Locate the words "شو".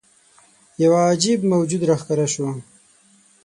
2.33-2.45